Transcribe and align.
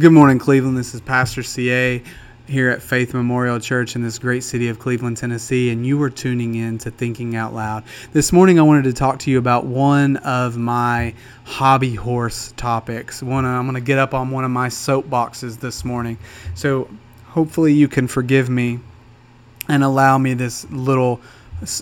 Good 0.00 0.10
morning, 0.10 0.40
Cleveland. 0.40 0.76
This 0.76 0.92
is 0.92 1.00
Pastor 1.00 1.44
CA 1.44 2.02
here 2.48 2.68
at 2.68 2.82
Faith 2.82 3.14
Memorial 3.14 3.60
Church 3.60 3.94
in 3.94 4.02
this 4.02 4.18
great 4.18 4.42
city 4.42 4.68
of 4.68 4.80
Cleveland, 4.80 5.18
Tennessee, 5.18 5.70
and 5.70 5.86
you 5.86 6.02
are 6.02 6.10
tuning 6.10 6.56
in 6.56 6.78
to 6.78 6.90
Thinking 6.90 7.36
Out 7.36 7.54
Loud. 7.54 7.84
This 8.12 8.32
morning, 8.32 8.58
I 8.58 8.62
wanted 8.62 8.82
to 8.84 8.92
talk 8.92 9.20
to 9.20 9.30
you 9.30 9.38
about 9.38 9.66
one 9.66 10.16
of 10.16 10.56
my 10.56 11.14
hobby 11.44 11.94
horse 11.94 12.52
topics. 12.56 13.22
One, 13.22 13.44
I'm 13.44 13.66
going 13.66 13.76
to 13.76 13.80
get 13.80 13.98
up 13.98 14.14
on 14.14 14.32
one 14.32 14.42
of 14.42 14.50
my 14.50 14.66
soapboxes 14.66 15.60
this 15.60 15.84
morning. 15.84 16.18
So, 16.56 16.90
hopefully, 17.26 17.72
you 17.72 17.86
can 17.86 18.08
forgive 18.08 18.50
me 18.50 18.80
and 19.68 19.84
allow 19.84 20.18
me 20.18 20.34
this 20.34 20.68
little 20.72 21.20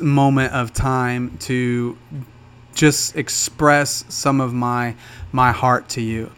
moment 0.02 0.52
of 0.52 0.74
time 0.74 1.38
to 1.38 1.96
just 2.74 3.16
express 3.16 4.04
some 4.10 4.42
of 4.42 4.52
my 4.52 4.94
my 5.32 5.50
heart 5.50 5.88
to 5.88 6.02
you 6.02 6.30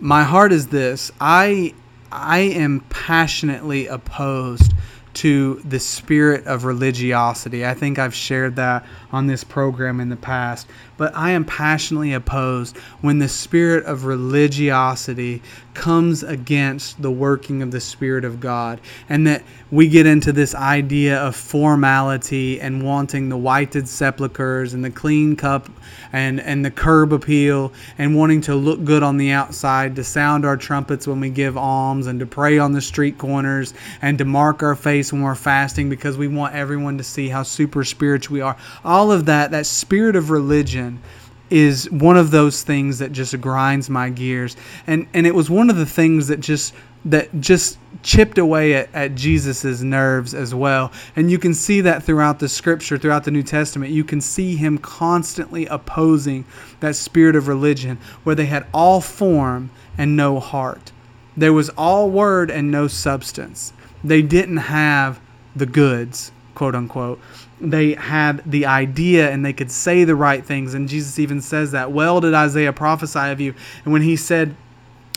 my 0.00 0.22
heart 0.22 0.52
is 0.52 0.68
this. 0.68 1.10
I 1.20 1.74
I 2.10 2.40
am 2.40 2.80
passionately 2.88 3.86
opposed 3.86 4.72
to 5.12 5.60
the 5.64 5.80
spirit 5.80 6.46
of 6.46 6.64
religiosity. 6.64 7.66
I 7.66 7.74
think 7.74 7.98
I've 7.98 8.14
shared 8.14 8.56
that 8.56 8.84
on 9.12 9.26
this 9.26 9.42
program 9.42 10.00
in 10.00 10.08
the 10.08 10.16
past, 10.16 10.68
but 10.96 11.14
I 11.16 11.30
am 11.30 11.44
passionately 11.44 12.12
opposed 12.12 12.76
when 13.00 13.18
the 13.18 13.28
spirit 13.28 13.84
of 13.84 14.04
religiosity 14.04 15.42
comes 15.74 16.22
against 16.22 17.00
the 17.00 17.10
working 17.10 17.62
of 17.62 17.70
the 17.70 17.80
Spirit 17.80 18.24
of 18.24 18.38
God, 18.40 18.80
and 19.08 19.26
that 19.26 19.42
we 19.70 19.88
get 19.88 20.04
into 20.04 20.32
this 20.32 20.54
idea 20.54 21.18
of 21.18 21.34
formality 21.34 22.60
and 22.60 22.84
wanting 22.84 23.28
the 23.28 23.36
whited 23.36 23.88
sepulchres 23.88 24.74
and 24.74 24.84
the 24.84 24.90
clean 24.90 25.36
cup 25.36 25.70
and, 26.12 26.40
and 26.40 26.64
the 26.64 26.70
curb 26.70 27.12
appeal 27.12 27.72
and 27.96 28.16
wanting 28.16 28.40
to 28.42 28.54
look 28.54 28.84
good 28.84 29.02
on 29.02 29.16
the 29.16 29.30
outside, 29.30 29.96
to 29.96 30.04
sound 30.04 30.44
our 30.44 30.56
trumpets 30.56 31.06
when 31.06 31.20
we 31.20 31.30
give 31.30 31.56
alms, 31.56 32.08
and 32.08 32.20
to 32.20 32.26
pray 32.26 32.58
on 32.58 32.72
the 32.72 32.80
street 32.80 33.16
corners, 33.16 33.72
and 34.02 34.18
to 34.18 34.24
mark 34.24 34.62
our 34.62 34.74
face 34.74 34.99
when 35.12 35.22
we're 35.22 35.34
fasting 35.34 35.88
because 35.88 36.16
we 36.16 36.28
want 36.28 36.54
everyone 36.54 36.98
to 36.98 37.04
see 37.04 37.28
how 37.28 37.42
super 37.42 37.84
spiritual 37.84 38.34
we 38.34 38.40
are. 38.40 38.56
All 38.84 39.10
of 39.10 39.26
that, 39.26 39.50
that 39.52 39.66
spirit 39.66 40.16
of 40.16 40.30
religion 40.30 41.00
is 41.48 41.90
one 41.90 42.16
of 42.16 42.30
those 42.30 42.62
things 42.62 42.98
that 43.00 43.10
just 43.10 43.38
grinds 43.40 43.90
my 43.90 44.08
gears 44.08 44.56
and 44.86 45.04
and 45.14 45.26
it 45.26 45.34
was 45.34 45.50
one 45.50 45.68
of 45.68 45.74
the 45.74 45.84
things 45.84 46.28
that 46.28 46.38
just 46.38 46.72
that 47.04 47.40
just 47.40 47.78
chipped 48.02 48.38
away 48.38 48.74
at, 48.74 48.94
at 48.94 49.14
Jesus's 49.14 49.82
nerves 49.82 50.34
as 50.34 50.54
well. 50.54 50.92
And 51.16 51.30
you 51.30 51.38
can 51.38 51.54
see 51.54 51.80
that 51.82 52.02
throughout 52.02 52.38
the 52.38 52.48
scripture, 52.48 52.98
throughout 52.98 53.24
the 53.24 53.30
New 53.30 53.42
Testament. 53.42 53.92
You 53.92 54.04
can 54.04 54.20
see 54.20 54.56
him 54.56 54.78
constantly 54.78 55.66
opposing 55.66 56.44
that 56.80 56.96
spirit 56.96 57.36
of 57.36 57.48
religion 57.48 57.98
where 58.22 58.34
they 58.34 58.46
had 58.46 58.66
all 58.72 59.00
form 59.00 59.70
and 59.96 60.16
no 60.16 60.40
heart. 60.40 60.92
There 61.36 61.52
was 61.52 61.70
all 61.70 62.10
word 62.10 62.50
and 62.50 62.70
no 62.70 62.86
substance. 62.86 63.72
They 64.02 64.22
didn't 64.22 64.58
have 64.58 65.20
the 65.54 65.66
goods, 65.66 66.32
quote 66.54 66.74
unquote 66.74 67.20
they 67.60 67.92
had 67.94 68.42
the 68.50 68.66
idea 68.66 69.30
and 69.30 69.44
they 69.44 69.52
could 69.52 69.70
say 69.70 70.04
the 70.04 70.14
right 70.14 70.44
things. 70.44 70.74
And 70.74 70.88
Jesus 70.88 71.18
even 71.18 71.40
says 71.40 71.72
that. 71.72 71.92
Well, 71.92 72.20
did 72.20 72.34
Isaiah 72.34 72.72
prophesy 72.72 73.18
of 73.18 73.40
you? 73.40 73.54
And 73.84 73.92
when 73.92 74.02
he 74.02 74.16
said, 74.16 74.54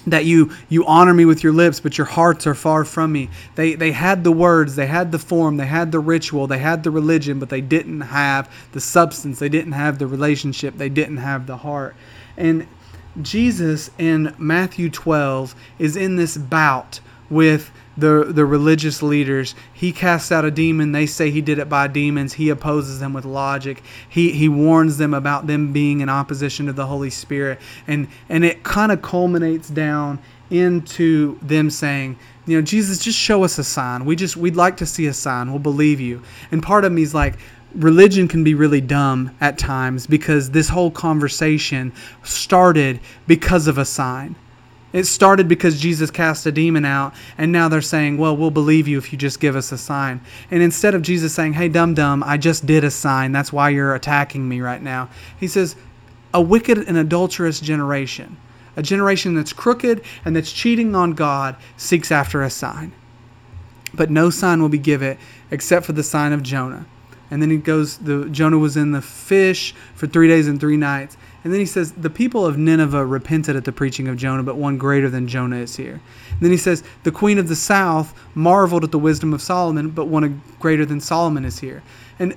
that 0.05 0.25
you 0.25 0.51
you 0.67 0.85
honor 0.85 1.13
me 1.13 1.23
with 1.23 1.45
your 1.45 1.53
lips 1.53 1.79
but 1.79 1.97
your 1.97 2.03
hearts 2.03 2.45
are 2.45 2.53
far 2.53 2.83
from 2.83 3.09
me 3.09 3.29
they 3.55 3.73
they 3.73 3.93
had 3.93 4.21
the 4.25 4.33
words 4.33 4.75
they 4.75 4.85
had 4.85 5.13
the 5.13 5.17
form 5.17 5.55
they 5.55 5.65
had 5.65 5.93
the 5.93 5.99
ritual 5.99 6.45
they 6.45 6.57
had 6.57 6.83
the 6.83 6.91
religion 6.91 7.39
but 7.39 7.47
they 7.47 7.61
didn't 7.61 8.01
have 8.01 8.53
the 8.73 8.81
substance 8.81 9.39
they 9.39 9.47
didn't 9.47 9.71
have 9.71 9.99
the 9.99 10.05
relationship 10.05 10.75
they 10.75 10.89
didn't 10.89 11.15
have 11.15 11.47
the 11.47 11.55
heart 11.55 11.95
and 12.35 12.67
jesus 13.21 13.91
in 13.97 14.35
matthew 14.37 14.89
12 14.89 15.55
is 15.79 15.95
in 15.95 16.17
this 16.17 16.35
bout 16.35 16.99
with 17.29 17.71
the 17.97 18.25
the 18.30 18.45
religious 18.45 19.02
leaders. 19.03 19.55
He 19.73 19.91
casts 19.91 20.31
out 20.31 20.45
a 20.45 20.52
demon. 20.52 20.91
They 20.91 21.05
say 21.05 21.30
he 21.31 21.41
did 21.41 21.59
it 21.59 21.69
by 21.69 21.88
demons. 21.88 22.33
He 22.33 22.50
opposes 22.50 23.00
them 23.00 23.13
with 23.13 23.25
logic. 23.25 23.84
He 24.09 24.31
he 24.31 24.50
warns 24.50 24.97
them 24.97 25.13
about 25.13 25.47
them 25.47 25.73
being 25.73 26.01
in 26.01 26.09
opposition 26.09 26.66
to 26.67 26.73
the 26.73 26.88
Holy 26.88 27.09
Spirit, 27.09 27.59
and 27.88 28.07
and 28.29 28.44
it 28.44 28.63
kind 28.63 28.91
of 28.91 29.01
culminates 29.01 29.69
down 29.69 30.19
into 30.50 31.38
them 31.41 31.69
saying, 31.69 32.17
you 32.45 32.57
know, 32.57 32.62
Jesus, 32.62 33.00
just 33.00 33.17
show 33.17 33.44
us 33.44 33.57
a 33.57 33.63
sign. 33.63 34.06
We 34.06 34.16
just 34.16 34.38
we'd 34.38 34.56
like 34.56 34.78
to 34.78 34.85
see 34.85 35.07
a 35.07 35.13
sign. 35.13 35.50
We'll 35.50 35.59
believe 35.59 36.00
you. 36.00 36.22
And 36.51 36.62
part 36.62 36.85
of 36.85 36.91
me 36.91 37.01
is 37.01 37.13
like, 37.13 37.35
religion 37.75 38.28
can 38.28 38.44
be 38.44 38.53
really 38.53 38.81
dumb 38.81 39.35
at 39.41 39.57
times 39.57 40.06
because 40.06 40.51
this 40.51 40.69
whole 40.69 40.91
conversation 40.91 41.91
started 42.23 43.00
because 43.28 43.67
of 43.67 43.78
a 43.78 43.85
sign. 43.85 44.35
It 44.93 45.05
started 45.05 45.47
because 45.47 45.81
Jesus 45.81 46.11
cast 46.11 46.45
a 46.45 46.51
demon 46.51 46.85
out, 46.85 47.15
and 47.35 47.51
now 47.51 47.67
they're 47.67 47.81
saying, 47.81 48.17
Well, 48.19 48.37
we'll 48.37 48.51
believe 48.51 48.87
you 48.87 48.99
if 48.99 49.11
you 49.11 49.17
just 49.17 49.39
give 49.39 49.55
us 49.55 49.71
a 49.71 49.77
sign. 49.77 50.21
And 50.51 50.61
instead 50.61 50.93
of 50.93 51.01
Jesus 51.01 51.33
saying, 51.33 51.53
Hey, 51.53 51.67
dum 51.67 51.95
dum, 51.95 52.23
I 52.23 52.37
just 52.37 52.67
did 52.67 52.83
a 52.83 52.91
sign, 52.91 53.31
that's 53.31 53.51
why 53.51 53.69
you're 53.69 53.95
attacking 53.95 54.47
me 54.47 54.61
right 54.61 54.81
now, 54.81 55.09
he 55.39 55.47
says, 55.47 55.75
A 56.33 56.41
wicked 56.41 56.77
and 56.77 56.95
adulterous 56.95 57.59
generation, 57.59 58.37
a 58.77 58.83
generation 58.83 59.33
that's 59.33 59.51
crooked 59.51 60.03
and 60.23 60.35
that's 60.35 60.51
cheating 60.51 60.95
on 60.95 61.13
God, 61.13 61.55
seeks 61.75 62.11
after 62.11 62.43
a 62.43 62.49
sign. 62.51 62.93
But 63.95 64.11
no 64.11 64.29
sign 64.29 64.61
will 64.61 64.69
be 64.69 64.77
given 64.77 65.17
except 65.49 65.87
for 65.87 65.93
the 65.93 66.03
sign 66.03 66.33
of 66.33 66.43
Jonah. 66.43 66.85
And 67.31 67.41
then 67.41 67.49
he 67.49 67.57
goes, 67.57 67.97
the 67.97 68.29
Jonah 68.29 68.59
was 68.59 68.77
in 68.77 68.91
the 68.91 69.01
fish 69.01 69.73
for 69.95 70.05
three 70.05 70.27
days 70.27 70.47
and 70.47 70.59
three 70.59 70.77
nights. 70.77 71.17
And 71.43 71.51
then 71.51 71.59
he 71.59 71.65
says, 71.65 71.91
The 71.91 72.09
people 72.09 72.45
of 72.45 72.57
Nineveh 72.57 73.05
repented 73.05 73.55
at 73.55 73.65
the 73.65 73.71
preaching 73.71 74.07
of 74.07 74.17
Jonah, 74.17 74.43
but 74.43 74.55
one 74.55 74.77
greater 74.77 75.09
than 75.09 75.27
Jonah 75.27 75.57
is 75.57 75.75
here. 75.75 75.99
And 76.31 76.39
then 76.39 76.51
he 76.51 76.57
says, 76.57 76.83
The 77.03 77.11
queen 77.11 77.37
of 77.37 77.47
the 77.47 77.55
south 77.55 78.13
marveled 78.33 78.83
at 78.83 78.91
the 78.91 78.99
wisdom 78.99 79.33
of 79.33 79.41
Solomon, 79.41 79.89
but 79.89 80.05
one 80.05 80.41
greater 80.59 80.85
than 80.85 81.01
Solomon 81.01 81.43
is 81.45 81.59
here. 81.59 81.83
And 82.19 82.35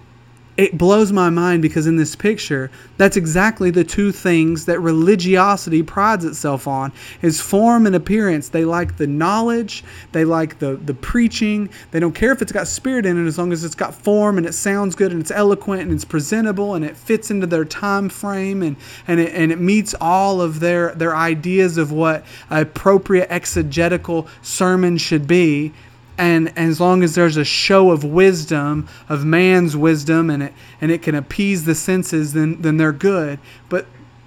it 0.56 0.78
blows 0.78 1.12
my 1.12 1.28
mind 1.28 1.62
because 1.62 1.86
in 1.86 1.96
this 1.96 2.16
picture 2.16 2.70
that's 2.96 3.16
exactly 3.16 3.70
the 3.70 3.84
two 3.84 4.10
things 4.10 4.64
that 4.64 4.80
religiosity 4.80 5.82
prides 5.82 6.24
itself 6.24 6.66
on 6.66 6.92
is 7.22 7.40
form 7.40 7.86
and 7.86 7.94
appearance. 7.94 8.48
They 8.48 8.64
like 8.64 8.96
the 8.96 9.06
knowledge 9.06 9.84
they 10.12 10.24
like 10.24 10.58
the 10.58 10.76
the 10.76 10.94
preaching. 10.94 11.68
They 11.90 12.00
don't 12.00 12.14
care 12.14 12.32
if 12.32 12.40
it's 12.40 12.52
got 12.52 12.66
spirit 12.68 13.06
in 13.06 13.22
it 13.22 13.26
as 13.28 13.38
long 13.38 13.52
as 13.52 13.64
it's 13.64 13.74
got 13.74 13.94
form 13.94 14.38
and 14.38 14.46
it 14.46 14.54
sounds 14.54 14.94
good 14.94 15.12
and 15.12 15.20
it's 15.20 15.30
eloquent 15.30 15.82
and 15.82 15.92
it's 15.92 16.04
presentable 16.04 16.74
and 16.74 16.84
it 16.84 16.96
fits 16.96 17.30
into 17.30 17.46
their 17.46 17.64
time 17.64 18.08
frame 18.08 18.62
and 18.62 18.76
and 19.06 19.20
it, 19.20 19.34
and 19.34 19.52
it 19.52 19.60
meets 19.60 19.94
all 20.00 20.40
of 20.40 20.60
their 20.60 20.94
their 20.94 21.14
ideas 21.14 21.76
of 21.76 21.92
what 21.92 22.24
appropriate 22.50 23.30
exegetical 23.30 24.26
sermon 24.42 24.96
should 24.96 25.26
be 25.26 25.72
and 26.19 26.56
as 26.56 26.81
long 26.81 27.03
as 27.03 27.15
there's 27.15 27.37
a 27.37 27.44
show 27.44 27.91
of 27.91 28.04
wisdom 28.04 28.88
of 29.09 29.25
man's 29.25 29.77
wisdom 29.77 30.31
and 30.31 30.43
it 30.43 30.53
and 30.81 30.91
it 30.91 31.03
can 31.03 31.15
appease 31.15 31.65
the 31.65 31.75
senses 31.75 32.32
then 32.32 32.60
then 32.60 32.77
they're 32.77 32.93
good. 32.93 33.38
But 33.69 33.87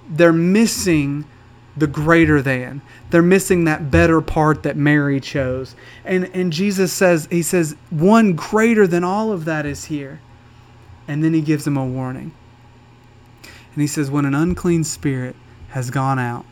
they're 0.10 0.34
missing 0.34 1.26
the 1.78 1.88
greater 1.88 2.42
than. 2.42 2.82
They're 3.10 3.22
missing 3.22 3.64
that 3.64 3.90
better 3.90 4.22
part 4.22 4.64
that 4.64 4.78
Mary 4.78 5.20
chose. 5.20 5.76
And 6.06 6.30
and 6.34 6.54
Jesus 6.54 6.94
says 6.94 7.28
he 7.32 7.42
says 7.42 7.76
one 7.90 8.34
greater 8.34 8.86
than 8.86 9.04
all 9.04 9.32
of 9.32 9.46
that 9.46 9.66
is 9.66 9.86
here. 9.86 10.22
And 11.08 11.24
then 11.24 11.34
he 11.34 11.42
gives 11.42 11.66
them 11.66 11.78
a 11.78 11.86
warning. 11.86 12.34
And 13.44 13.82
he 13.82 13.88
says 13.88 14.12
when 14.12 14.26
an 14.26 14.36
unclean 14.36 14.84
spirit 14.84 15.36
has 15.70 15.90
gone 15.90 16.20
out 16.20 16.46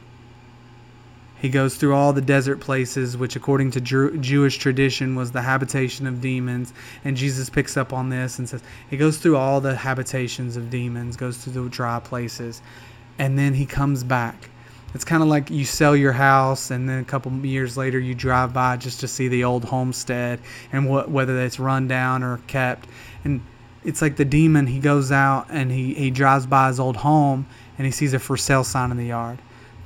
he 1.40 1.50
goes 1.50 1.75
through 1.75 1.94
all 1.94 2.14
the 2.14 2.22
desert 2.22 2.59
places, 2.59 3.16
which, 3.16 3.36
according 3.36 3.72
to 3.72 3.81
Jew- 3.81 4.18
Jewish 4.18 4.58
tradition, 4.58 5.16
was 5.16 5.31
the 5.31 5.42
habitation 5.42 6.08
of 6.08 6.20
demons. 6.20 6.74
And 7.06 7.16
Jesus 7.16 7.50
picks 7.50 7.78
up 7.78 7.94
on 7.94 8.09
this 8.09 8.40
and 8.40 8.50
says, 8.50 8.64
He 8.90 8.98
goes 8.98 9.18
through 9.18 9.38
all 9.38 9.62
the 9.62 9.75
habitations 9.75 10.58
of 10.58 10.72
demons, 10.72 11.16
goes 11.16 11.38
through 11.38 11.53
the 11.53 11.70
dry 11.70 12.00
places, 12.00 12.62
and 13.20 13.38
then 13.38 13.53
He 13.53 13.68
comes 13.68 14.03
back. 14.03 14.50
It's 14.96 15.03
kind 15.03 15.22
of 15.22 15.30
like 15.30 15.52
you 15.52 15.64
sell 15.64 15.96
your 15.96 16.14
house, 16.14 16.72
and 16.72 16.90
then 16.90 17.00
a 17.00 17.06
couple 17.06 17.31
years 17.46 17.78
later, 17.78 18.00
you 18.00 18.16
drive 18.16 18.52
by 18.52 18.78
just 18.78 19.00
to 19.01 19.07
see 19.07 19.28
the 19.28 19.44
old 19.44 19.63
homestead 19.63 20.40
and 20.72 20.90
what, 20.90 21.12
whether 21.12 21.40
it's 21.40 21.60
run 21.60 21.88
down 21.88 22.24
or 22.24 22.38
kept. 22.48 22.88
And 23.24 23.42
it's 23.83 24.01
like 24.01 24.16
the 24.16 24.25
demon, 24.25 24.66
he 24.66 24.80
goes 24.80 25.12
out 25.12 25.48
and 25.50 25.72
he, 25.72 25.94
he 25.94 26.10
drives 26.10 26.48
by 26.48 26.69
his 26.69 26.80
old 26.80 26.98
home 26.98 27.45
and 27.78 27.86
he 27.86 27.92
sees 27.92 28.13
a 28.13 28.19
for 28.19 28.38
sale 28.38 28.63
sign 28.63 28.90
in 28.90 28.98
the 28.98 29.06
yard 29.06 29.38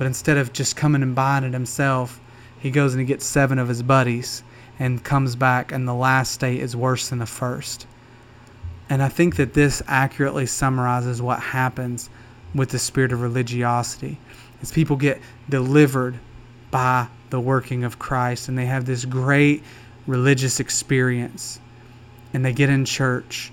but 0.01 0.07
instead 0.07 0.35
of 0.35 0.51
just 0.51 0.75
coming 0.75 1.03
and 1.03 1.13
buying 1.13 1.43
it 1.43 1.53
himself, 1.53 2.19
he 2.59 2.71
goes 2.71 2.95
and 2.95 3.01
he 3.01 3.05
gets 3.05 3.23
seven 3.23 3.59
of 3.59 3.67
his 3.67 3.83
buddies 3.83 4.41
and 4.79 5.03
comes 5.03 5.35
back, 5.35 5.71
and 5.71 5.87
the 5.87 5.93
last 5.93 6.31
state 6.31 6.59
is 6.59 6.75
worse 6.75 7.09
than 7.09 7.19
the 7.19 7.25
first. 7.27 7.85
And 8.89 9.03
I 9.03 9.09
think 9.09 9.35
that 9.35 9.53
this 9.53 9.83
accurately 9.85 10.47
summarizes 10.47 11.21
what 11.21 11.39
happens 11.39 12.09
with 12.55 12.69
the 12.69 12.79
spirit 12.79 13.11
of 13.11 13.21
religiosity. 13.21 14.17
As 14.63 14.71
people 14.71 14.95
get 14.95 15.21
delivered 15.49 16.17
by 16.71 17.07
the 17.29 17.39
working 17.39 17.83
of 17.83 17.99
Christ 17.99 18.49
and 18.49 18.57
they 18.57 18.65
have 18.65 18.85
this 18.85 19.05
great 19.05 19.61
religious 20.07 20.59
experience 20.59 21.59
and 22.33 22.43
they 22.43 22.53
get 22.53 22.71
in 22.71 22.85
church 22.85 23.51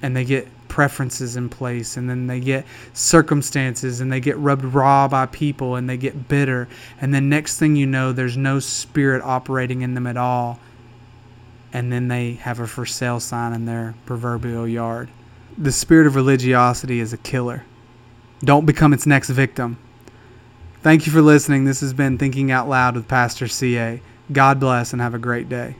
and 0.00 0.16
they 0.16 0.24
get 0.24 0.48
preferences 0.70 1.36
in 1.36 1.50
place 1.50 1.98
and 1.98 2.08
then 2.08 2.26
they 2.26 2.40
get 2.40 2.64
circumstances 2.94 4.00
and 4.00 4.10
they 4.10 4.20
get 4.20 4.38
rubbed 4.38 4.64
raw 4.64 5.06
by 5.06 5.26
people 5.26 5.76
and 5.76 5.90
they 5.90 5.98
get 5.98 6.28
bitter. 6.28 6.66
And 7.00 7.12
then 7.12 7.28
next 7.28 7.58
thing 7.58 7.76
you 7.76 7.86
know 7.86 8.12
there's 8.12 8.38
no 8.38 8.58
spirit 8.60 9.22
operating 9.22 9.82
in 9.82 9.92
them 9.92 10.06
at 10.06 10.16
all. 10.16 10.58
And 11.72 11.92
then 11.92 12.08
they 12.08 12.32
have 12.34 12.60
a 12.60 12.66
for 12.66 12.86
sale 12.86 13.20
sign 13.20 13.52
in 13.52 13.66
their 13.66 13.94
proverbial 14.06 14.66
yard. 14.66 15.10
The 15.58 15.72
spirit 15.72 16.06
of 16.06 16.14
religiosity 16.14 17.00
is 17.00 17.12
a 17.12 17.18
killer. 17.18 17.64
Don't 18.42 18.64
become 18.64 18.94
its 18.94 19.06
next 19.06 19.28
victim. 19.28 19.76
Thank 20.82 21.04
you 21.04 21.12
for 21.12 21.20
listening. 21.20 21.66
This 21.66 21.80
has 21.80 21.92
been 21.92 22.16
thinking 22.16 22.50
out 22.50 22.68
loud 22.68 22.94
with 22.94 23.06
pastor 23.06 23.48
ca 23.48 24.00
god 24.32 24.60
bless 24.60 24.92
and 24.92 25.02
have 25.02 25.14
a 25.14 25.18
great 25.18 25.48
day 25.48 25.74